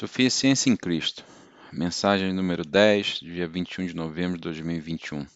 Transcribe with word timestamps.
Suficiência 0.00 0.70
em 0.70 0.76
Cristo. 0.76 1.22
Mensagem 1.70 2.32
número 2.32 2.64
10, 2.64 3.20
dia 3.20 3.46
21 3.46 3.84
de 3.84 3.94
novembro 3.94 4.38
de 4.38 4.44
2021. 4.44 5.26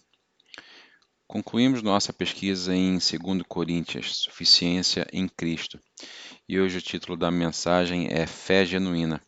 Concluímos 1.27 1.83
nossa 1.83 2.15
pesquisa 2.15 2.75
em 2.75 2.93
2 2.93 3.43
Coríntios, 3.47 4.23
Suficiência 4.23 5.07
em 5.13 5.29
Cristo. 5.29 5.79
E 6.49 6.59
hoje 6.59 6.79
o 6.79 6.81
título 6.81 7.15
da 7.15 7.31
mensagem 7.31 8.09
é 8.11 8.27
Fé 8.27 8.65
Genuína, 8.65 9.21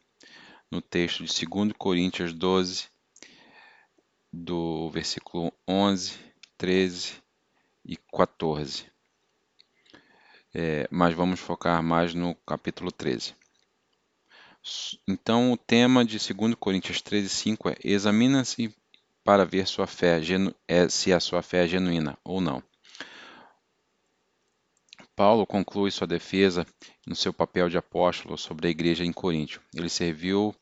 no 0.71 0.81
texto 0.81 1.23
de 1.23 1.47
2 1.47 1.75
Coríntios 1.77 2.33
12, 2.33 2.87
do 4.33 4.89
versículo 4.89 5.53
11, 5.69 6.15
13 6.57 7.13
e 7.85 7.95
14. 8.11 8.87
É, 10.55 10.89
mas 10.91 11.15
vamos 11.15 11.41
focar 11.41 11.83
mais 11.83 12.15
no 12.15 12.35
capítulo 12.37 12.91
13. 12.91 13.35
Então, 15.07 15.53
o 15.53 15.57
tema 15.57 16.05
de 16.05 16.19
2 16.19 16.55
Coríntios 16.55 17.01
13, 17.01 17.29
5 17.29 17.69
é: 17.71 17.77
examina-se 17.85 18.75
para 19.23 19.45
ver 19.45 19.67
sua 19.67 19.87
fé, 19.87 20.21
é, 20.69 20.89
se 20.89 21.13
a 21.13 21.21
sua 21.21 21.43
fé 21.43 21.65
é 21.65 21.69
genuína 21.69 22.19
ou 22.25 22.41
não. 22.41 22.63
Paulo 25.17 25.47
conclui 25.47 25.91
sua 25.91 26.07
defesa 26.07 26.67
no 27.07 27.17
seu 27.17 27.33
papel 27.33 27.71
de 27.71 27.79
apóstolo 27.79 28.37
sobre 28.37 28.69
a 28.69 28.71
igreja 28.71 29.05
em 29.05 29.13
Coríntio. 29.13 29.63
Ele 29.75 29.89
serviu 29.89 30.55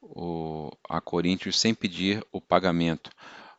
o, 0.00 0.70
a 0.88 1.00
Coríntios 1.00 1.58
sem 1.58 1.74
pedir 1.74 2.24
o 2.30 2.40
pagamento. 2.40 3.10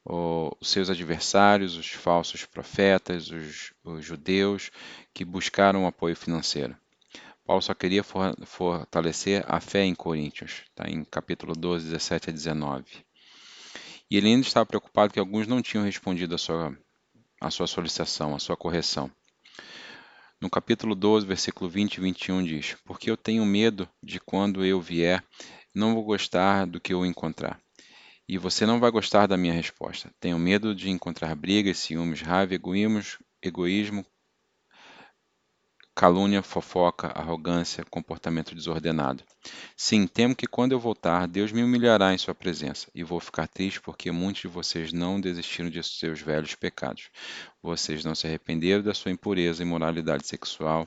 Os 0.05 0.69
seus 0.69 0.91
adversários, 0.91 1.75
os 1.77 1.89
falsos 1.89 2.45
profetas, 2.45 3.31
os, 3.31 3.73
os 3.83 4.05
judeus 4.05 4.69
que 5.11 5.25
buscaram 5.25 5.87
apoio 5.87 6.15
financeiro. 6.15 6.77
Paulo 7.45 7.61
só 7.61 7.75
queria 7.75 8.03
fortalecer 8.03 9.45
a 9.47 9.59
fé 9.59 9.83
em 9.83 9.93
Coríntios, 9.93 10.63
tá? 10.73 10.89
em 10.89 11.03
capítulo 11.03 11.53
12, 11.53 11.85
17 11.85 12.31
a 12.31 12.33
19. 12.33 12.83
E 14.09 14.17
ele 14.17 14.29
ainda 14.29 14.41
estava 14.41 14.65
preocupado 14.65 15.13
que 15.13 15.19
alguns 15.19 15.45
não 15.45 15.61
tinham 15.61 15.85
respondido 15.85 16.33
a 16.33 16.39
sua, 16.39 16.75
a 17.39 17.51
sua 17.51 17.67
solicitação, 17.67 18.35
a 18.35 18.39
sua 18.39 18.57
correção. 18.57 19.11
No 20.41 20.49
capítulo 20.49 20.95
12, 20.95 21.25
versículo 21.27 21.69
20 21.69 21.95
e 21.95 22.01
21 22.01 22.43
diz: 22.43 22.75
Porque 22.83 23.11
eu 23.11 23.17
tenho 23.17 23.45
medo 23.45 23.87
de 24.01 24.19
quando 24.19 24.65
eu 24.65 24.81
vier, 24.81 25.23
não 25.73 25.93
vou 25.93 26.03
gostar 26.03 26.65
do 26.65 26.81
que 26.81 26.93
eu 26.93 27.05
encontrar. 27.05 27.59
E 28.27 28.39
você 28.39 28.65
não 28.65 28.79
vai 28.79 28.89
gostar 28.89 29.27
da 29.27 29.37
minha 29.37 29.53
resposta. 29.53 30.11
Tenho 30.19 30.39
medo 30.39 30.73
de 30.73 30.89
encontrar 30.89 31.35
brigas, 31.35 31.77
ciúmes, 31.77 32.21
raiva, 32.21 32.55
egoísmo, 32.55 33.03
egoísmo 33.39 34.03
calúnia, 35.95 36.41
fofoca, 36.41 37.07
arrogância, 37.07 37.85
comportamento 37.85 38.53
desordenado. 38.53 39.23
Sim, 39.77 40.05
temo 40.05 40.35
que 40.35 40.45
quando 40.45 40.73
eu 40.73 40.79
voltar, 40.79 41.25
Deus 41.25 41.53
me 41.53 41.63
humilhará 41.63 42.13
em 42.13 42.17
sua 42.17 42.35
presença, 42.35 42.91
e 42.93 43.01
vou 43.01 43.21
ficar 43.21 43.47
triste 43.47 43.79
porque 43.79 44.11
muitos 44.11 44.41
de 44.41 44.49
vocês 44.49 44.91
não 44.91 45.21
desistiram 45.21 45.69
de 45.69 45.81
seus 45.81 46.19
velhos 46.19 46.53
pecados. 46.53 47.09
Vocês 47.63 48.03
não 48.03 48.13
se 48.13 48.27
arrependeram 48.27 48.83
da 48.83 48.93
sua 48.93 49.09
impureza 49.09 49.63
e 49.63 49.65
moralidade 49.65 50.27
sexual 50.27 50.85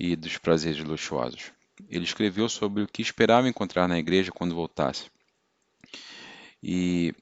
e 0.00 0.16
dos 0.16 0.38
prazeres 0.38 0.82
luxuosos. 0.82 1.52
Ele 1.90 2.04
escreveu 2.04 2.48
sobre 2.48 2.82
o 2.82 2.88
que 2.88 3.02
esperava 3.02 3.48
encontrar 3.48 3.86
na 3.86 3.98
igreja 3.98 4.32
quando 4.32 4.54
voltasse. 4.54 5.10
E, 6.62 7.14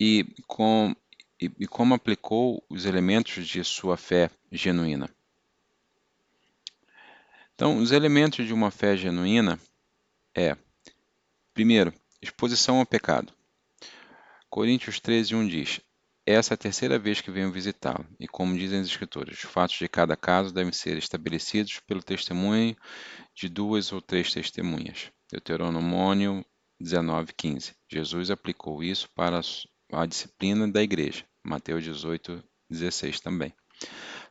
e, 0.00 0.24
com, 0.46 0.96
e 1.38 1.66
como 1.66 1.92
aplicou 1.92 2.64
os 2.70 2.86
elementos 2.86 3.46
de 3.46 3.62
sua 3.62 3.98
fé 3.98 4.30
genuína. 4.50 5.10
Então, 7.56 7.78
os 7.78 7.90
elementos 7.90 8.46
de 8.46 8.52
uma 8.52 8.70
fé 8.70 8.98
genuína 8.98 9.58
é, 10.36 10.54
primeiro, 11.54 11.90
exposição 12.20 12.80
ao 12.80 12.84
pecado. 12.84 13.32
Coríntios 14.50 15.00
13, 15.00 15.34
1 15.34 15.48
diz: 15.48 15.80
Essa 16.26 16.52
é 16.52 16.54
a 16.54 16.58
terceira 16.58 16.98
vez 16.98 17.22
que 17.22 17.30
venho 17.30 17.50
visitá-lo, 17.50 18.06
e 18.20 18.28
como 18.28 18.54
dizem 18.54 18.80
as 18.80 18.86
Escrituras, 18.88 19.42
os 19.42 19.50
fatos 19.50 19.78
de 19.78 19.88
cada 19.88 20.14
caso 20.18 20.52
devem 20.52 20.70
ser 20.70 20.98
estabelecidos 20.98 21.80
pelo 21.80 22.02
testemunho 22.02 22.76
de 23.34 23.48
duas 23.48 23.90
ou 23.90 24.02
três 24.02 24.30
testemunhas. 24.30 25.10
Deuteronômio 25.32 26.44
19, 26.78 27.32
15. 27.32 27.74
Jesus 27.90 28.30
aplicou 28.30 28.84
isso 28.84 29.08
para 29.14 29.40
a 29.92 30.04
disciplina 30.04 30.68
da 30.68 30.82
igreja. 30.82 31.24
Mateus 31.42 31.82
18, 31.82 32.44
16 32.68 33.20
também 33.20 33.54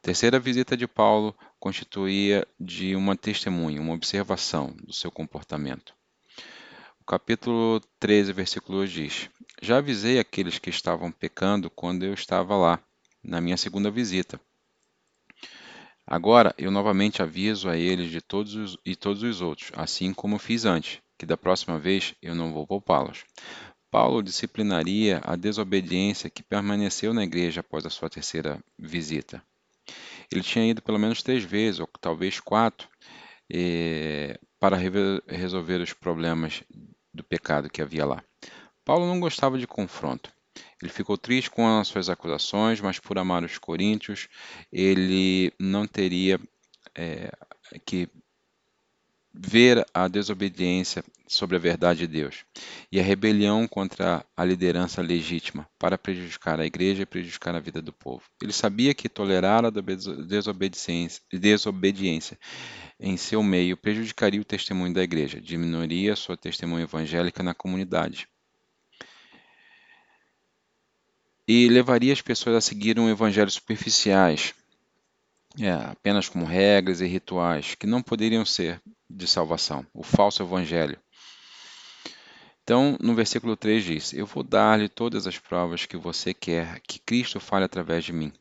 terceira 0.06 0.40
visita 0.40 0.78
de 0.78 0.88
Paulo 0.88 1.36
constituía 1.60 2.48
de 2.60 2.96
uma 2.96 3.16
testemunha, 3.16 3.82
uma 3.82 3.96
observação 3.96 4.72
do 4.84 4.94
seu 4.94 5.10
comportamento. 5.10 5.96
O 7.02 7.04
capítulo 7.04 7.82
13, 8.00 8.32
versículo 8.32 8.78
2 8.78 8.92
diz: 8.92 9.30
Já 9.64 9.78
avisei 9.78 10.20
aqueles 10.20 10.60
que 10.60 10.70
estavam 10.70 11.12
pecando 11.12 11.72
quando 11.72 12.04
eu 12.04 12.14
estava 12.14 12.56
lá, 12.56 12.80
na 13.24 13.42
minha 13.42 13.58
segunda 13.58 13.90
visita. 13.90 14.40
Agora 16.06 16.54
eu 16.56 16.70
novamente 16.70 17.24
aviso 17.24 17.68
a 17.68 17.76
eles 17.76 18.12
de 18.12 18.22
todos 18.22 18.54
os, 18.54 18.78
e 18.86 18.96
todos 18.96 19.24
os 19.24 19.42
outros, 19.42 19.72
assim 19.74 20.14
como 20.14 20.38
fiz 20.38 20.66
antes, 20.66 21.02
que 21.18 21.26
da 21.26 21.36
próxima 21.36 21.80
vez 21.80 22.14
eu 22.22 22.36
não 22.36 22.54
vou 22.54 22.68
poupá-los. 22.68 23.26
Paulo 23.90 24.22
disciplinaria 24.22 25.20
a 25.24 25.36
desobediência 25.36 26.30
que 26.30 26.44
permaneceu 26.44 27.12
na 27.12 27.24
igreja 27.24 27.62
após 27.62 27.88
a 27.88 27.90
sua 27.90 28.08
terceira 28.08 28.64
visita. 28.78 29.42
Ele 30.32 30.42
tinha 30.42 30.70
ido 30.70 30.82
pelo 30.82 31.00
menos 31.00 31.22
três 31.24 31.44
vezes, 31.44 31.80
ou 31.80 31.90
talvez 32.00 32.40
quatro, 32.40 32.88
eh, 33.52 34.40
para 34.60 34.78
resolver 35.28 35.82
os 35.82 35.94
problemas 35.94 36.64
do 37.14 37.24
pecado 37.24 37.70
que 37.70 37.82
havia 37.82 38.06
lá. 38.06 38.24
Paulo 38.84 39.08
não 39.08 39.20
gostava 39.20 39.58
de 39.58 39.68
confronto. 39.68 40.32
Ele 40.82 40.92
ficou 40.92 41.18
triste 41.18 41.50
com 41.50 41.68
as 41.80 41.88
suas 41.88 42.10
acusações, 42.10 42.80
mas 42.80 43.00
por 43.00 43.18
amar 43.18 43.44
os 43.44 43.58
coríntios, 43.58 44.28
ele 44.72 45.52
não 45.60 45.88
teria 45.88 46.40
é, 46.96 47.32
que 47.86 48.10
ver 49.38 49.86
a 49.94 50.08
desobediência 50.08 51.04
sobre 51.28 51.56
a 51.56 51.60
verdade 51.60 52.02
de 52.02 52.08
Deus 52.08 52.46
e 52.92 53.00
a 53.00 53.04
rebelião 53.04 53.68
contra 53.68 54.26
a 54.38 54.46
liderança 54.46 55.02
legítima 55.02 55.68
para 55.78 55.98
prejudicar 55.98 56.60
a 56.60 56.66
igreja 56.66 57.04
e 57.04 57.06
prejudicar 57.06 57.56
a 57.56 57.60
vida 57.60 57.82
do 57.82 57.92
povo. 57.92 58.24
Ele 58.42 58.54
sabia 58.54 58.94
que 58.94 59.10
tolerar 59.10 59.66
a 59.66 59.70
desobediência, 59.70 61.22
desobediência 61.32 62.38
em 63.00 63.18
seu 63.18 63.44
meio 63.44 63.76
prejudicaria 63.76 64.40
o 64.40 64.46
testemunho 64.46 64.94
da 64.94 65.04
igreja, 65.04 65.42
diminuiria 65.42 66.16
sua 66.16 66.38
testemunha 66.38 66.84
evangélica 66.84 67.44
na 67.44 67.54
comunidade. 67.54 68.28
E 71.48 71.68
levaria 71.68 72.14
as 72.14 72.22
pessoas 72.22 72.56
a 72.56 72.62
seguir 72.62 72.98
um 72.98 73.10
evangelho 73.10 73.52
superficiais, 73.52 74.56
é, 75.60 75.72
apenas 75.72 76.28
como 76.28 76.46
regras 76.46 77.02
e 77.02 77.06
rituais 77.06 77.76
que 77.76 77.86
não 77.86 78.02
poderiam 78.02 78.46
ser 78.46 78.82
de 79.10 79.28
salvação, 79.28 79.86
o 79.94 80.04
falso 80.04 80.44
evangelho. 80.44 81.00
Então, 82.64 82.98
no 83.00 83.14
versículo 83.14 83.56
3 83.56 83.84
diz: 83.84 84.14
Eu 84.14 84.26
vou 84.26 84.44
dar-lhe 84.44 84.90
todas 84.90 85.28
as 85.28 85.38
provas 85.38 85.86
que 85.86 85.96
você 85.96 86.34
quer 86.34 86.80
que 86.82 87.00
Cristo 87.00 87.40
fale 87.40 87.64
através 87.66 88.04
de 88.04 88.12
mim. 88.12 88.34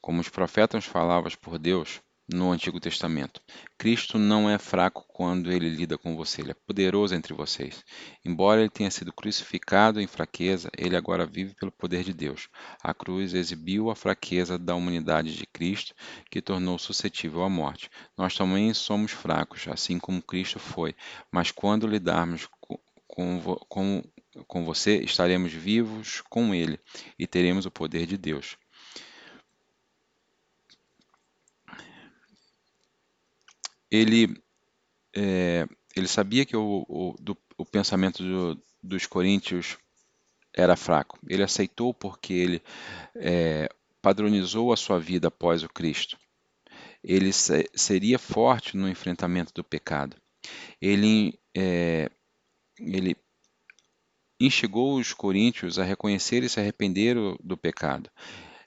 Como 0.00 0.20
os 0.20 0.28
profetas 0.28 0.84
falavam 0.84 1.30
por 1.40 1.58
Deus, 1.58 2.00
no 2.28 2.50
Antigo 2.50 2.80
Testamento. 2.80 3.40
Cristo 3.78 4.18
não 4.18 4.50
é 4.50 4.58
fraco 4.58 5.04
quando 5.08 5.52
ele 5.52 5.68
lida 5.68 5.96
com 5.96 6.16
você, 6.16 6.42
ele 6.42 6.50
é 6.50 6.54
poderoso 6.54 7.14
entre 7.14 7.32
vocês. 7.32 7.84
Embora 8.24 8.60
ele 8.60 8.70
tenha 8.70 8.90
sido 8.90 9.12
crucificado 9.12 10.00
em 10.00 10.06
fraqueza, 10.06 10.70
ele 10.76 10.96
agora 10.96 11.24
vive 11.24 11.54
pelo 11.54 11.70
poder 11.70 12.02
de 12.02 12.12
Deus. 12.12 12.48
A 12.82 12.92
cruz 12.92 13.32
exibiu 13.32 13.90
a 13.90 13.94
fraqueza 13.94 14.58
da 14.58 14.74
humanidade 14.74 15.36
de 15.36 15.46
Cristo, 15.46 15.94
que 16.30 16.42
tornou 16.42 16.78
suscetível 16.78 17.42
à 17.42 17.48
morte. 17.48 17.90
Nós 18.16 18.34
também 18.34 18.74
somos 18.74 19.12
fracos, 19.12 19.68
assim 19.68 19.98
como 19.98 20.22
Cristo 20.22 20.58
foi, 20.58 20.94
mas 21.30 21.50
quando 21.52 21.86
lidarmos 21.86 22.48
com, 23.06 23.40
com, 23.68 24.02
com 24.46 24.64
você, 24.64 24.98
estaremos 24.98 25.52
vivos 25.52 26.22
com 26.28 26.54
ele 26.54 26.78
e 27.18 27.26
teremos 27.26 27.66
o 27.66 27.70
poder 27.70 28.06
de 28.06 28.18
Deus. 28.18 28.56
Ele, 33.90 34.42
é, 35.14 35.66
ele 35.94 36.08
sabia 36.08 36.44
que 36.44 36.56
o, 36.56 36.84
o, 36.88 37.14
do, 37.20 37.36
o 37.56 37.64
pensamento 37.64 38.22
do, 38.22 38.62
dos 38.82 39.06
coríntios 39.06 39.78
era 40.54 40.76
fraco. 40.76 41.18
Ele 41.28 41.42
aceitou 41.42 41.92
porque 41.92 42.32
ele 42.32 42.62
é, 43.16 43.68
padronizou 44.00 44.72
a 44.72 44.76
sua 44.76 44.98
vida 44.98 45.28
após 45.28 45.62
o 45.62 45.68
Cristo. 45.68 46.18
Ele 47.04 47.32
se, 47.32 47.68
seria 47.74 48.18
forte 48.18 48.76
no 48.76 48.88
enfrentamento 48.88 49.52
do 49.54 49.62
pecado. 49.62 50.16
Ele, 50.80 51.38
é, 51.54 52.10
ele 52.78 53.16
instigou 54.40 54.96
os 54.98 55.12
coríntios 55.12 55.78
a 55.78 55.84
reconhecer 55.84 56.42
e 56.42 56.48
se 56.48 56.58
arrepender 56.58 57.16
do 57.42 57.56
pecado. 57.56 58.10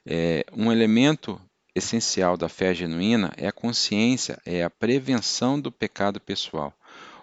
É, 0.06 0.44
um 0.52 0.72
elemento 0.72 1.40
essencial 1.80 2.36
da 2.36 2.48
fé 2.48 2.72
genuína 2.72 3.32
é 3.36 3.48
a 3.48 3.52
consciência, 3.52 4.40
é 4.46 4.62
a 4.62 4.70
prevenção 4.70 5.60
do 5.60 5.72
pecado 5.72 6.20
pessoal. 6.20 6.72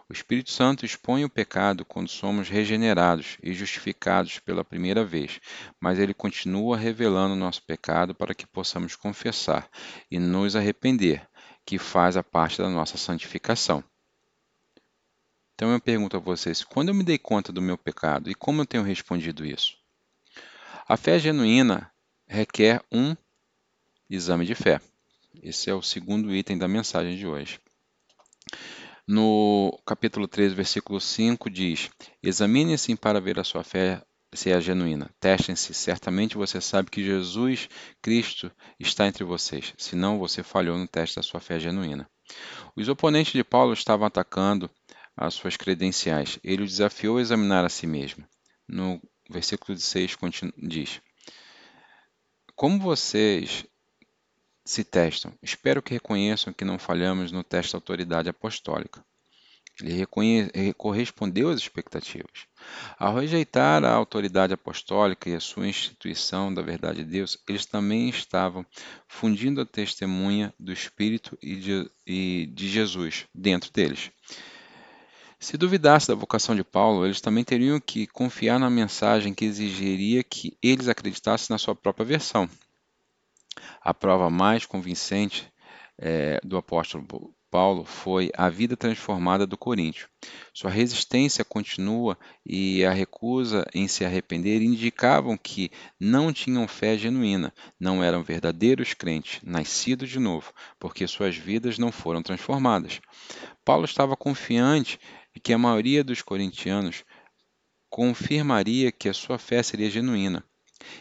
O 0.09 0.13
Espírito 0.13 0.51
Santo 0.51 0.85
expõe 0.85 1.23
o 1.23 1.29
pecado 1.29 1.85
quando 1.85 2.09
somos 2.09 2.49
regenerados 2.49 3.37
e 3.43 3.53
justificados 3.53 4.39
pela 4.39 4.63
primeira 4.63 5.03
vez, 5.05 5.39
mas 5.79 5.99
ele 5.99 6.13
continua 6.13 6.77
revelando 6.77 7.35
nosso 7.35 7.61
pecado 7.63 8.15
para 8.15 8.33
que 8.33 8.47
possamos 8.47 8.95
confessar 8.95 9.69
e 10.09 10.17
nos 10.17 10.55
arrepender, 10.55 11.27
que 11.65 11.77
faz 11.77 12.17
a 12.17 12.23
parte 12.23 12.57
da 12.57 12.69
nossa 12.69 12.97
santificação. 12.97 13.83
Então 15.53 15.71
eu 15.71 15.79
pergunto 15.79 16.15
a 16.15 16.19
vocês: 16.19 16.63
quando 16.63 16.89
eu 16.89 16.95
me 16.95 17.03
dei 17.03 17.17
conta 17.17 17.51
do 17.51 17.61
meu 17.61 17.77
pecado 17.77 18.31
e 18.31 18.35
como 18.35 18.61
eu 18.61 18.65
tenho 18.65 18.83
respondido 18.83 19.45
isso? 19.45 19.77
A 20.87 20.95
fé 20.95 21.19
genuína 21.19 21.91
requer 22.27 22.81
um 22.91 23.15
exame 24.09 24.45
de 24.45 24.55
fé. 24.55 24.79
Esse 25.41 25.69
é 25.69 25.73
o 25.73 25.81
segundo 25.81 26.33
item 26.33 26.57
da 26.57 26.67
mensagem 26.67 27.17
de 27.17 27.27
hoje. 27.27 27.59
No 29.07 29.77
capítulo 29.85 30.27
3, 30.27 30.53
versículo 30.53 30.99
5 30.99 31.49
diz: 31.49 31.89
Examine-se 32.21 32.95
para 32.95 33.21
ver 33.21 33.39
a 33.39 33.43
sua 33.43 33.63
fé 33.63 34.01
se 34.33 34.51
é 34.51 34.59
genuína. 34.59 35.09
Testem-se, 35.19 35.73
certamente 35.73 36.37
você 36.37 36.59
sabe 36.59 36.91
que 36.91 37.03
Jesus 37.03 37.69
Cristo 38.01 38.51
está 38.79 39.07
entre 39.07 39.23
vocês, 39.23 39.73
senão 39.77 40.19
você 40.19 40.43
falhou 40.43 40.77
no 40.77 40.87
teste 40.87 41.15
da 41.15 41.23
sua 41.23 41.39
fé 41.39 41.59
genuína. 41.59 42.09
Os 42.75 42.89
oponentes 42.89 43.33
de 43.33 43.43
Paulo 43.43 43.73
estavam 43.73 44.05
atacando 44.05 44.69
as 45.15 45.33
suas 45.33 45.55
credenciais. 45.55 46.37
Ele 46.43 46.63
o 46.63 46.67
desafiou 46.67 47.17
a 47.17 47.21
examinar 47.21 47.65
a 47.65 47.69
si 47.69 47.87
mesmo. 47.87 48.25
No 48.67 49.01
versículo 49.29 49.77
6 49.77 50.17
diz: 50.57 51.01
Como 52.55 52.79
vocês 52.79 53.65
se 54.67 54.83
testam. 54.83 55.33
Espero 55.41 55.81
que 55.81 55.93
reconheçam 55.93 56.53
que 56.53 56.65
não 56.65 56.77
falhamos 56.77 57.31
no 57.31 57.43
teste 57.43 57.73
da 57.73 57.77
autoridade 57.77 58.29
apostólica. 58.29 59.03
Ele 59.81 60.73
correspondeu 60.73 61.49
às 61.49 61.59
expectativas. 61.59 62.47
Ao 62.97 63.15
rejeitar 63.15 63.83
a 63.85 63.93
autoridade 63.93 64.53
apostólica 64.53 65.29
e 65.29 65.35
a 65.35 65.39
sua 65.39 65.67
instituição 65.67 66.51
da 66.51 66.63
verdade 66.63 67.03
de 67.03 67.11
Deus, 67.11 67.37
eles 67.47 67.65
também 67.65 68.09
estavam 68.09 68.65
fundindo 69.07 69.61
a 69.61 69.65
testemunha 69.65 70.51
do 70.59 70.73
Espírito 70.73 71.37
e 71.41 71.55
de, 71.55 71.91
e 72.05 72.47
de 72.47 72.67
Jesus 72.67 73.25
dentro 73.33 73.71
deles. 73.71 74.11
Se 75.39 75.55
duvidasse 75.55 76.07
da 76.07 76.15
vocação 76.15 76.55
de 76.55 76.63
Paulo, 76.63 77.05
eles 77.05 77.21
também 77.21 77.43
teriam 77.43 77.79
que 77.79 78.07
confiar 78.07 78.59
na 78.59 78.71
mensagem 78.71 79.35
que 79.35 79.45
exigiria 79.45 80.23
que 80.23 80.57
eles 80.61 80.87
acreditassem 80.87 81.53
na 81.53 81.59
sua 81.59 81.75
própria 81.75 82.05
versão. 82.05 82.49
A 83.81 83.93
prova 83.93 84.29
mais 84.29 84.65
convincente 84.65 85.51
é, 85.97 86.39
do 86.43 86.57
apóstolo 86.57 87.33
Paulo 87.49 87.85
foi 87.85 88.29
a 88.35 88.49
vida 88.49 88.75
transformada 88.75 89.47
do 89.47 89.57
Coríntio. 89.57 90.09
Sua 90.53 90.69
resistência 90.69 91.45
continua 91.45 92.17
e 92.45 92.83
a 92.83 92.91
recusa 92.91 93.65
em 93.73 93.87
se 93.87 94.03
arrepender 94.03 94.61
indicavam 94.61 95.37
que 95.37 95.71
não 95.99 96.33
tinham 96.33 96.67
fé 96.67 96.97
genuína, 96.97 97.53
não 97.79 98.03
eram 98.03 98.21
verdadeiros 98.21 98.93
crentes, 98.93 99.39
nascidos 99.43 100.09
de 100.09 100.19
novo, 100.19 100.53
porque 100.77 101.07
suas 101.07 101.37
vidas 101.37 101.77
não 101.77 101.91
foram 101.91 102.21
transformadas. 102.21 102.99
Paulo 103.63 103.85
estava 103.85 104.17
confiante 104.17 104.99
de 105.33 105.39
que 105.39 105.53
a 105.53 105.57
maioria 105.57 106.03
dos 106.03 106.21
corintianos 106.21 107.05
confirmaria 107.89 108.91
que 108.91 109.07
a 109.07 109.13
sua 109.13 109.37
fé 109.37 109.63
seria 109.63 109.89
genuína. 109.89 110.43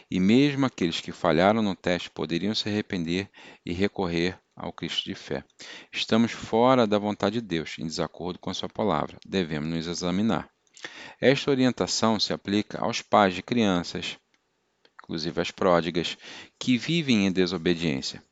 E 0.09 0.19
mesmo 0.19 0.65
aqueles 0.65 1.01
que 1.01 1.11
falharam 1.11 1.61
no 1.61 1.75
teste 1.75 2.09
poderiam 2.09 2.55
se 2.55 2.67
arrepender 2.67 3.29
e 3.65 3.73
recorrer 3.73 4.39
ao 4.55 4.73
Cristo 4.73 5.05
de 5.05 5.13
fé. 5.13 5.43
Estamos 5.91 6.31
fora 6.31 6.87
da 6.87 6.97
vontade 6.97 7.39
de 7.39 7.47
Deus, 7.47 7.75
em 7.77 7.85
desacordo 7.85 8.39
com 8.39 8.49
a 8.49 8.53
sua 8.53 8.67
palavra. 8.67 9.17
Devemos 9.25 9.69
nos 9.69 9.87
examinar. 9.87 10.49
Esta 11.21 11.51
orientação 11.51 12.19
se 12.19 12.33
aplica 12.33 12.79
aos 12.79 13.01
pais 13.01 13.33
de 13.33 13.43
crianças, 13.43 14.17
inclusive 15.03 15.39
as 15.41 15.51
pródigas, 15.51 16.17
que 16.59 16.77
vivem 16.77 17.25
em 17.27 17.31
desobediência. 17.31 18.23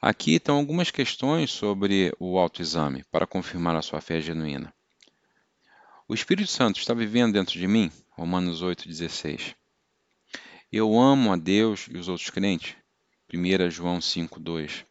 Aqui 0.00 0.34
estão 0.34 0.56
algumas 0.56 0.90
questões 0.90 1.52
sobre 1.52 2.12
o 2.18 2.36
autoexame 2.38 3.04
para 3.10 3.26
confirmar 3.26 3.76
a 3.76 3.82
sua 3.82 4.00
fé 4.00 4.20
genuína. 4.20 4.74
O 6.08 6.14
Espírito 6.14 6.50
Santo 6.50 6.80
está 6.80 6.92
vivendo 6.92 7.32
dentro 7.32 7.58
de 7.58 7.68
mim? 7.68 7.90
Romanos 8.10 8.62
8,16. 8.62 9.54
Eu 10.72 10.98
amo 10.98 11.30
a 11.30 11.36
Deus 11.36 11.86
e 11.90 11.98
os 11.98 12.08
outros 12.08 12.30
crentes. 12.30 12.74
1 13.30 13.70
João 13.70 13.98
5:2. 14.00 14.86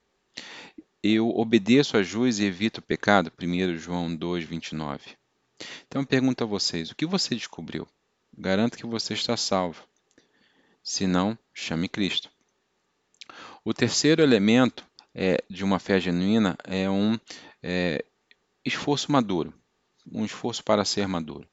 Eu 1.02 1.30
obedeço 1.30 1.98
a 1.98 2.04
juiz 2.04 2.38
e 2.38 2.46
evito 2.46 2.80
o 2.80 2.84
pecado. 2.84 3.32
1 3.32 3.80
João 3.80 4.16
2:29. 4.16 5.18
Então 5.88 6.04
eu 6.04 6.06
pergunto 6.06 6.44
a 6.44 6.48
vocês, 6.48 6.92
o 6.92 6.96
que 6.96 7.08
você 7.08 7.34
descobriu? 7.34 7.88
Garanto 8.38 8.78
que 8.78 8.86
você 8.86 9.16
está 9.16 9.36
salvo. 9.36 9.84
Se 10.84 11.08
não, 11.08 11.36
chame 11.52 11.90
Cristo. 11.90 12.30
O 13.66 13.74
terceiro 13.74 14.22
elemento 14.22 14.86
é, 15.16 15.44
de 15.50 15.64
uma 15.64 15.80
fé 15.80 16.00
genuína 16.00 16.56
é 16.64 16.88
um 16.88 17.18
é, 17.64 18.06
esforço 18.64 19.12
maduro, 19.12 19.52
um 20.12 20.24
esforço 20.24 20.64
para 20.64 20.86
ser 20.86 21.08
maduro. 21.08 21.50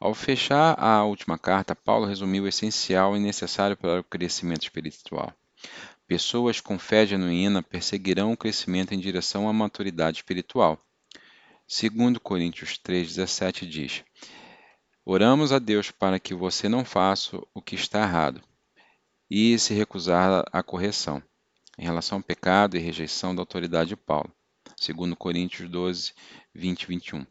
Ao 0.00 0.14
fechar 0.14 0.78
a 0.78 1.04
última 1.04 1.36
carta, 1.36 1.74
Paulo 1.74 2.06
resumiu 2.06 2.44
o 2.44 2.48
essencial 2.48 3.16
e 3.16 3.20
necessário 3.20 3.76
para 3.76 4.00
o 4.00 4.04
crescimento 4.04 4.62
espiritual. 4.62 5.34
Pessoas 6.06 6.60
com 6.60 6.78
fé 6.78 7.04
genuína 7.04 7.64
perseguirão 7.64 8.32
o 8.32 8.36
crescimento 8.36 8.94
em 8.94 8.98
direção 9.00 9.48
à 9.48 9.52
maturidade 9.52 10.18
espiritual. 10.18 10.78
Segundo 11.66 12.20
Coríntios 12.20 12.78
3:17 12.78 13.66
diz: 13.66 14.04
Oramos 15.04 15.52
a 15.52 15.58
Deus 15.58 15.90
para 15.90 16.20
que 16.20 16.32
você 16.32 16.68
não 16.68 16.84
faça 16.84 17.36
o 17.52 17.60
que 17.60 17.74
está 17.74 18.02
errado 18.02 18.40
e 19.28 19.58
se 19.58 19.74
recusar 19.74 20.44
à 20.52 20.62
correção 20.62 21.20
em 21.76 21.82
relação 21.82 22.18
ao 22.18 22.24
pecado 22.24 22.76
e 22.76 22.80
rejeição 22.80 23.34
da 23.34 23.42
autoridade 23.42 23.90
de 23.90 23.96
Paulo. 23.96 24.32
Segundo 24.76 25.16
Coríntios 25.16 25.68
12, 25.68 26.12
20 26.54 26.82
e 26.82 26.86
21. 26.86 27.26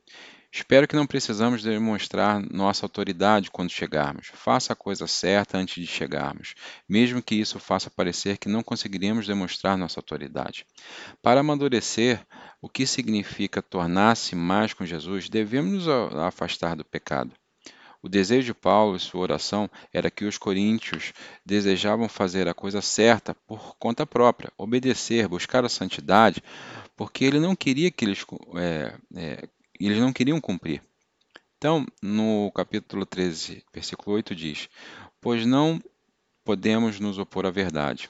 Espero 0.57 0.87
que 0.87 0.95
não 0.95 1.05
precisamos 1.05 1.61
demonstrar 1.61 2.41
nossa 2.51 2.83
autoridade 2.83 3.51
quando 3.51 3.69
chegarmos. 3.69 4.31
Faça 4.33 4.73
a 4.73 4.75
coisa 4.75 5.05
certa 5.05 5.55
antes 5.55 5.75
de 5.75 5.85
chegarmos, 5.85 6.55
mesmo 6.89 7.21
que 7.21 7.35
isso 7.35 7.59
faça 7.59 7.91
parecer 7.91 8.39
que 8.39 8.49
não 8.49 8.63
conseguiríamos 8.63 9.27
demonstrar 9.27 9.77
nossa 9.77 9.99
autoridade. 9.99 10.65
Para 11.21 11.41
amadurecer, 11.41 12.25
o 12.59 12.67
que 12.67 12.87
significa 12.87 13.61
tornar-se 13.61 14.35
mais 14.35 14.73
com 14.73 14.83
Jesus, 14.83 15.29
devemos 15.29 15.85
nos 15.85 16.15
afastar 16.15 16.75
do 16.75 16.83
pecado. 16.83 17.31
O 18.01 18.09
desejo 18.09 18.47
de 18.47 18.53
Paulo 18.55 18.95
e 18.95 18.99
sua 18.99 19.21
oração 19.21 19.69
era 19.93 20.09
que 20.09 20.25
os 20.25 20.39
coríntios 20.39 21.13
desejavam 21.45 22.09
fazer 22.09 22.47
a 22.47 22.53
coisa 22.55 22.81
certa 22.81 23.35
por 23.45 23.75
conta 23.77 24.07
própria, 24.07 24.51
obedecer, 24.57 25.27
buscar 25.27 25.63
a 25.63 25.69
santidade, 25.69 26.41
porque 26.95 27.25
ele 27.25 27.39
não 27.39 27.55
queria 27.55 27.91
que 27.91 28.03
eles 28.03 28.25
é, 28.55 28.95
é, 29.15 29.49
e 29.79 29.85
eles 29.85 29.99
não 29.99 30.13
queriam 30.13 30.39
cumprir. 30.39 30.81
Então, 31.57 31.85
no 32.01 32.51
capítulo 32.51 33.05
13, 33.05 33.63
versículo 33.73 34.15
8 34.15 34.35
diz: 34.35 34.69
Pois 35.19 35.45
não 35.45 35.81
podemos 36.43 36.99
nos 36.99 37.17
opor 37.17 37.45
à 37.45 37.51
verdade, 37.51 38.09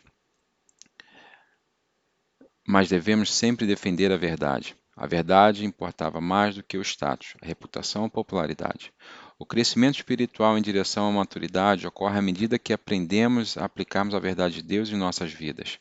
mas 2.67 2.89
devemos 2.89 3.33
sempre 3.33 3.65
defender 3.65 4.11
a 4.11 4.17
verdade. 4.17 4.75
A 4.95 5.05
verdade 5.05 5.63
importava 5.63 6.19
mais 6.19 6.55
do 6.55 6.63
que 6.63 6.77
o 6.77 6.81
status, 6.81 7.35
a 7.41 7.45
reputação 7.45 8.05
a 8.05 8.09
popularidade. 8.09 8.91
O 9.39 9.45
crescimento 9.45 9.95
espiritual 9.95 10.57
em 10.57 10.61
direção 10.61 11.07
à 11.07 11.11
maturidade 11.11 11.85
ocorre 11.85 12.17
à 12.17 12.21
medida 12.21 12.57
que 12.57 12.73
aprendemos 12.73 13.55
a 13.57 13.65
aplicarmos 13.65 14.15
a 14.15 14.19
verdade 14.19 14.55
de 14.55 14.63
Deus 14.63 14.89
em 14.89 14.97
nossas 14.97 15.31
vidas. 15.31 15.79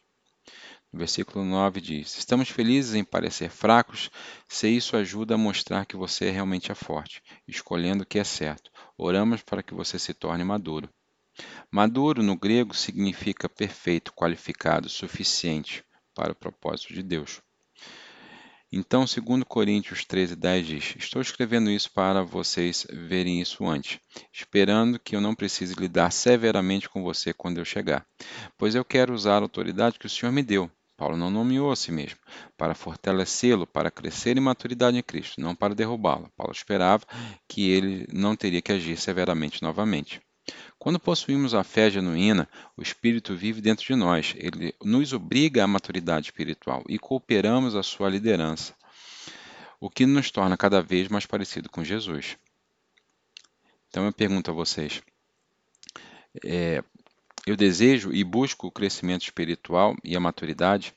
Versículo 0.97 1.45
9 1.45 1.79
diz: 1.79 2.17
Estamos 2.17 2.49
felizes 2.49 2.95
em 2.95 3.05
parecer 3.05 3.51
fracos, 3.51 4.11
se 4.49 4.67
isso 4.67 4.97
ajuda 4.97 5.35
a 5.35 5.39
mostrar 5.39 5.85
que 5.85 5.95
você 5.95 6.31
realmente 6.31 6.73
é 6.73 6.75
forte, 6.75 7.23
escolhendo 7.47 8.03
o 8.03 8.07
que 8.07 8.19
é 8.19 8.25
certo. 8.25 8.71
Oramos 8.97 9.43
para 9.43 9.63
que 9.63 9.75
você 9.75 9.99
se 9.99 10.15
torne 10.15 10.43
maduro. 10.43 10.89
Maduro 11.71 12.23
no 12.23 12.35
grego 12.35 12.75
significa 12.75 13.47
perfeito, 13.47 14.11
qualificado, 14.15 14.89
suficiente 14.89 15.85
para 16.15 16.33
o 16.33 16.35
propósito 16.35 16.95
de 16.95 17.03
Deus. 17.03 17.43
Então, 18.73 19.05
2 19.05 19.45
Coríntios 19.47 20.01
13,10 20.01 20.63
diz: 20.63 20.95
Estou 20.97 21.21
escrevendo 21.21 21.71
isso 21.71 21.93
para 21.93 22.23
vocês 22.23 22.87
verem 22.91 23.43
isso 23.43 23.67
antes, 23.67 24.01
esperando 24.33 24.99
que 24.99 25.15
eu 25.15 25.21
não 25.21 25.35
precise 25.35 25.75
lidar 25.75 26.11
severamente 26.11 26.89
com 26.89 27.03
você 27.03 27.35
quando 27.35 27.59
eu 27.59 27.67
chegar, 27.67 28.07
pois 28.57 28.75
eu 28.75 28.85
quero 28.85 29.13
usar 29.13 29.37
a 29.37 29.43
autoridade 29.43 29.99
que 29.99 30.07
o 30.07 30.11
Senhor 30.11 30.33
me 30.33 30.43
deu 30.43 30.71
Paulo 30.97 31.17
não 31.17 31.31
nomeou 31.31 31.71
a 31.71 31.77
si 31.77 31.93
mesmo, 31.93 32.19
para 32.57 32.75
fortalecê-lo, 32.75 33.67
para 33.67 33.91
crescer 33.91 34.37
em 34.37 34.41
maturidade 34.41 34.97
em 34.97 35.03
Cristo, 35.03 35.41
não 35.41 35.55
para 35.55 35.75
derrubá-lo. 35.75 36.31
Paulo 36.37 36.53
esperava 36.53 37.05
que 37.47 37.69
ele 37.71 38.07
não 38.13 38.35
teria 38.35 38.63
que 38.63 38.73
agir 38.73 38.97
severamente 38.97 39.63
novamente. 39.63 40.23
Quando 40.79 41.01
possuímos 41.01 41.55
a 41.55 41.65
fé 41.65 41.91
genuína, 41.91 42.49
o 42.77 42.83
Espírito 42.83 43.35
vive 43.35 43.61
dentro 43.61 43.85
de 43.85 43.95
nós, 43.95 44.35
ele 44.37 44.75
nos 44.83 45.13
obriga 45.13 45.65
à 45.65 45.67
maturidade 45.67 46.27
espiritual 46.27 46.85
e 46.89 46.99
cooperamos 46.99 47.75
à 47.75 47.83
sua 47.83 48.09
liderança, 48.09 48.75
o 49.81 49.91
que 49.91 50.07
nos 50.07 50.31
torna 50.31 50.57
cada 50.57 50.81
vez 50.81 51.09
mais 51.09 51.27
parecido 51.27 51.69
com 51.69 51.83
Jesus. 51.83 52.39
Então 53.89 54.07
eu 54.07 54.13
pergunto 54.13 54.51
a 54.51 54.55
vocês: 54.55 55.03
é, 56.45 56.83
eu 57.47 57.57
desejo 57.57 58.13
e 58.13 58.25
busco 58.25 58.67
o 58.67 58.73
crescimento 58.73 59.23
espiritual 59.23 59.97
e 60.03 60.17
a 60.17 60.21
maturidade? 60.21 60.93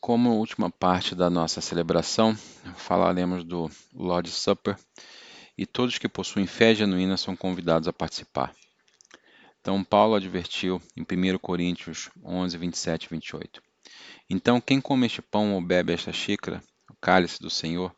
Como 0.00 0.30
última 0.30 0.70
parte 0.70 1.14
da 1.14 1.28
nossa 1.28 1.60
celebração, 1.60 2.34
falaremos 2.76 3.44
do 3.44 3.68
Lord's 3.92 4.32
Supper 4.32 4.76
e 5.58 5.66
todos 5.66 5.98
que 5.98 6.08
possuem 6.08 6.46
fé 6.46 6.74
genuína 6.74 7.16
são 7.16 7.36
convidados 7.36 7.86
a 7.86 7.92
participar. 7.92 8.54
Então, 9.60 9.84
Paulo 9.84 10.14
advertiu 10.14 10.80
em 10.96 11.02
1 11.02 11.38
Coríntios 11.38 12.08
11, 12.24 12.56
27 12.56 13.04
e 13.04 13.08
28. 13.10 13.69
Então, 14.28 14.60
quem 14.60 14.80
come 14.80 15.06
este 15.06 15.20
pão 15.20 15.54
ou 15.54 15.60
bebe 15.60 15.92
esta 15.92 16.12
xícara, 16.12 16.62
o 16.88 16.94
cálice 17.00 17.40
do 17.40 17.50
Senhor, 17.50 17.94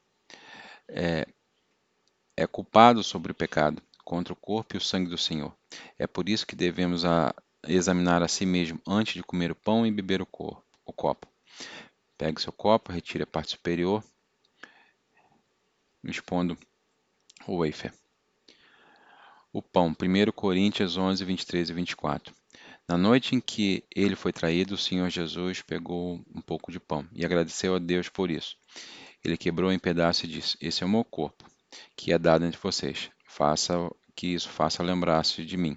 é, 0.88 1.26
é 2.36 2.46
culpado 2.46 3.02
sobre 3.02 3.32
o 3.32 3.34
pecado, 3.34 3.82
contra 4.04 4.32
o 4.32 4.36
corpo 4.36 4.74
e 4.74 4.78
o 4.78 4.80
sangue 4.80 5.10
do 5.10 5.18
Senhor. 5.18 5.54
É 5.98 6.06
por 6.06 6.28
isso 6.28 6.46
que 6.46 6.56
devemos 6.56 7.04
a, 7.04 7.34
examinar 7.66 8.22
a 8.22 8.28
si 8.28 8.44
mesmo 8.44 8.80
antes 8.86 9.14
de 9.14 9.22
comer 9.22 9.50
o 9.50 9.56
pão 9.56 9.86
e 9.86 9.90
beber 9.90 10.20
o, 10.20 10.26
corpo, 10.26 10.64
o 10.84 10.92
copo. 10.92 11.28
Pegue 12.16 12.40
seu 12.40 12.52
copo, 12.52 12.92
retire 12.92 13.24
a 13.24 13.26
parte 13.26 13.50
superior, 13.50 14.02
expondo 16.04 16.56
o 17.46 17.58
wafer. 17.58 17.92
O 19.52 19.60
pão, 19.60 19.88
1 19.90 20.32
Coríntios 20.32 20.96
11, 20.96 21.24
23 21.24 21.70
e 21.70 21.72
24. 21.72 22.34
Na 22.92 22.98
noite 22.98 23.34
em 23.34 23.40
que 23.40 23.82
ele 23.96 24.14
foi 24.14 24.34
traído, 24.34 24.74
o 24.74 24.78
Senhor 24.78 25.08
Jesus 25.08 25.62
pegou 25.62 26.20
um 26.34 26.42
pouco 26.42 26.70
de 26.70 26.78
pão 26.78 27.08
e 27.14 27.24
agradeceu 27.24 27.74
a 27.74 27.78
Deus 27.78 28.10
por 28.10 28.30
isso. 28.30 28.54
Ele 29.24 29.34
quebrou 29.38 29.72
em 29.72 29.78
pedaços 29.78 30.24
e 30.24 30.26
disse: 30.26 30.58
Esse 30.60 30.82
é 30.82 30.86
o 30.86 30.90
meu 30.90 31.02
corpo, 31.02 31.42
que 31.96 32.12
é 32.12 32.18
dado 32.18 32.44
entre 32.44 32.60
vocês. 32.60 33.10
Faça 33.24 33.72
que 34.14 34.26
isso 34.26 34.50
faça 34.50 34.82
lembrar-se 34.82 35.42
de 35.42 35.56
mim. 35.56 35.74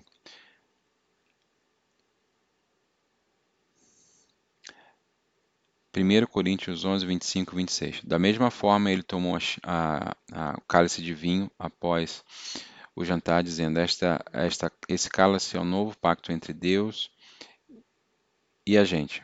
1 5.96 6.26
Coríntios 6.26 6.84
11, 6.84 7.06
25 7.06 7.54
e 7.54 7.56
26. 7.56 8.02
Da 8.04 8.20
mesma 8.20 8.52
forma, 8.52 8.92
ele 8.92 9.04
tomou 9.04 9.38
a, 9.64 10.18
a, 10.34 10.56
o 10.58 10.62
cálice 10.68 11.02
de 11.02 11.14
vinho 11.14 11.50
após 11.58 12.26
o 12.96 13.04
jantar, 13.04 13.44
dizendo: 13.44 13.80
esta, 13.80 14.24
esta, 14.32 14.72
Esse 14.88 15.10
cálice 15.10 15.58
é 15.58 15.60
o 15.60 15.66
novo 15.66 15.98
pacto 15.98 16.32
entre 16.32 16.54
Deus 16.54 17.12
e 18.66 18.78
a 18.78 18.84
gente, 18.84 19.24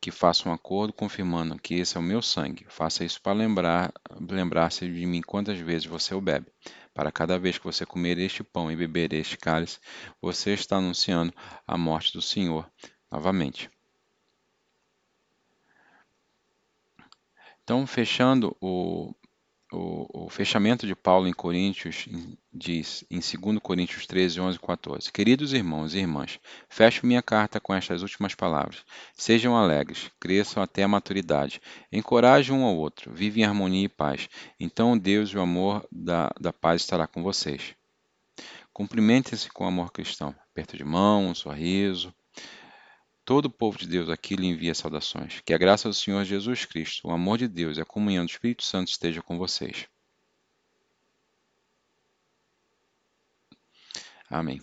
que 0.00 0.10
faça 0.10 0.48
um 0.48 0.52
acordo 0.52 0.92
confirmando 0.92 1.58
que 1.58 1.74
esse 1.74 1.96
é 1.96 2.00
o 2.00 2.02
meu 2.02 2.22
sangue. 2.22 2.66
Faça 2.68 3.04
isso 3.04 3.20
para 3.20 3.36
lembrar, 3.36 3.92
lembrar-se 4.28 4.90
de 4.90 5.06
mim 5.06 5.20
quantas 5.20 5.58
vezes 5.58 5.86
você 5.86 6.14
o 6.14 6.20
bebe. 6.20 6.50
Para 6.92 7.12
cada 7.12 7.38
vez 7.38 7.56
que 7.56 7.64
você 7.64 7.86
comer 7.86 8.18
este 8.18 8.42
pão 8.42 8.72
e 8.72 8.76
beber 8.76 9.12
este 9.12 9.36
cálice, 9.36 9.78
você 10.20 10.54
está 10.54 10.76
anunciando 10.76 11.32
a 11.66 11.76
morte 11.76 12.12
do 12.12 12.22
Senhor 12.22 12.68
novamente. 13.10 13.70
Então, 17.62 17.86
fechando 17.86 18.56
o, 18.60 19.14
o, 19.72 20.24
o, 20.24 20.28
fechamento 20.28 20.86
de 20.86 20.96
Paulo 20.96 21.28
em 21.28 21.32
Coríntios, 21.32 22.08
diz 22.52 23.04
em 23.10 23.20
2 23.20 23.58
Coríntios 23.60 24.06
13, 24.06 24.40
11 24.40 24.56
e 24.56 24.60
14: 24.60 25.12
Queridos 25.12 25.52
irmãos 25.52 25.94
e 25.94 25.98
irmãs, 25.98 26.40
fecho 26.68 27.06
minha 27.06 27.22
carta 27.22 27.60
com 27.60 27.72
estas 27.72 28.02
últimas 28.02 28.34
palavras. 28.34 28.84
Sejam 29.14 29.56
alegres, 29.56 30.10
cresçam 30.18 30.62
até 30.62 30.82
a 30.82 30.88
maturidade, 30.88 31.60
encorajem 31.92 32.54
um 32.54 32.64
ao 32.64 32.76
outro, 32.76 33.12
vivem 33.12 33.44
em 33.44 33.46
harmonia 33.46 33.84
e 33.84 33.88
paz. 33.88 34.28
Então 34.58 34.98
Deus 34.98 35.30
e 35.30 35.38
o 35.38 35.40
amor 35.40 35.86
da, 35.90 36.30
da 36.40 36.52
paz 36.52 36.82
estará 36.82 37.06
com 37.06 37.22
vocês. 37.22 37.74
Cumprimentem-se 38.72 39.50
com 39.50 39.66
amor 39.66 39.92
cristão, 39.92 40.34
aperto 40.50 40.76
de 40.76 40.84
mão, 40.84 41.26
um 41.26 41.34
sorriso, 41.34 42.12
Todo 43.30 43.44
o 43.44 43.50
povo 43.50 43.78
de 43.78 43.86
Deus 43.86 44.08
aqui 44.08 44.34
lhe 44.34 44.48
envia 44.48 44.74
saudações. 44.74 45.40
Que 45.42 45.54
a 45.54 45.56
graça 45.56 45.88
do 45.88 45.94
Senhor 45.94 46.24
Jesus 46.24 46.64
Cristo, 46.64 47.06
o 47.06 47.12
amor 47.12 47.38
de 47.38 47.46
Deus 47.46 47.78
e 47.78 47.80
a 47.80 47.84
comunhão 47.84 48.24
do 48.24 48.28
Espírito 48.28 48.64
Santo 48.64 48.88
esteja 48.88 49.22
com 49.22 49.38
vocês. 49.38 49.86
Amém. 54.28 54.60